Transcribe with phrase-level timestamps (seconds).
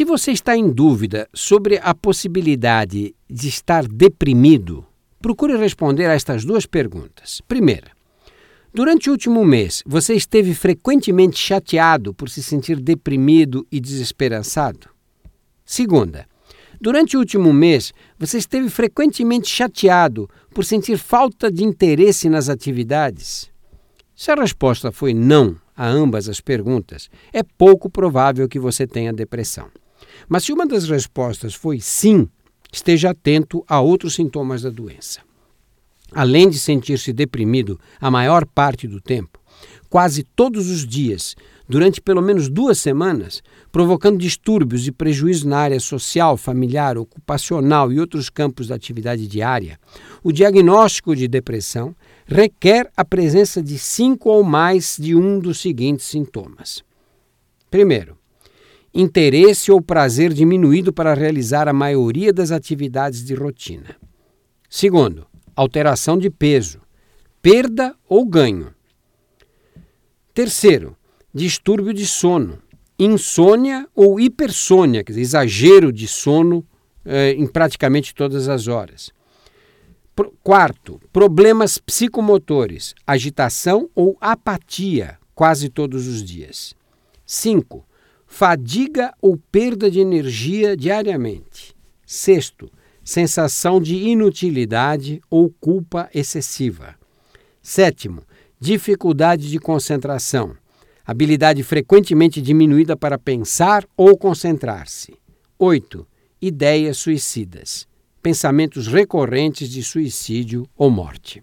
[0.00, 4.82] Se você está em dúvida sobre a possibilidade de estar deprimido,
[5.20, 7.42] procure responder a estas duas perguntas.
[7.46, 7.90] Primeira,
[8.72, 14.88] durante o último mês, você esteve frequentemente chateado por se sentir deprimido e desesperançado?
[15.66, 16.26] Segunda,
[16.80, 23.50] durante o último mês, você esteve frequentemente chateado por sentir falta de interesse nas atividades?
[24.16, 29.12] Se a resposta foi não a ambas as perguntas, é pouco provável que você tenha
[29.12, 29.70] depressão.
[30.30, 32.28] Mas se uma das respostas foi sim,
[32.72, 35.22] esteja atento a outros sintomas da doença.
[36.12, 39.40] Além de sentir-se deprimido a maior parte do tempo,
[39.88, 41.34] quase todos os dias,
[41.68, 43.42] durante pelo menos duas semanas,
[43.72, 49.80] provocando distúrbios e prejuízos na área social, familiar, ocupacional e outros campos da atividade diária,
[50.22, 51.92] o diagnóstico de depressão
[52.24, 56.84] requer a presença de cinco ou mais de um dos seguintes sintomas.
[57.68, 58.19] Primeiro,
[58.92, 63.96] interesse ou prazer diminuído para realizar a maioria das atividades de rotina.
[64.68, 66.80] Segundo, alteração de peso,
[67.40, 68.74] perda ou ganho.
[70.34, 70.96] Terceiro,
[71.32, 72.58] distúrbio de sono,
[72.98, 76.66] insônia ou hipersônia, dizer, exagero de sono
[77.04, 79.10] eh, em praticamente todas as horas.
[80.42, 86.74] Quarto, problemas psicomotores, agitação ou apatia quase todos os dias.
[87.24, 87.86] Cinco,
[88.30, 91.74] fadiga ou perda de energia diariamente.
[92.06, 92.70] Sexto,
[93.04, 96.94] sensação de inutilidade ou culpa excessiva.
[97.60, 98.22] Sétimo,
[98.58, 100.56] dificuldade de concentração,
[101.04, 105.18] habilidade frequentemente diminuída para pensar ou concentrar-se.
[105.58, 106.06] Oito,
[106.40, 107.90] ideias suicidas
[108.22, 111.42] pensamentos recorrentes de suicídio ou morte.